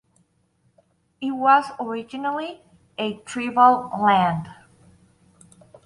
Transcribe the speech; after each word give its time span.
It 1.21 1.29
was 1.29 1.65
originally 1.79 2.59
a 2.97 3.17
tribal 3.17 3.91
land. 3.99 4.47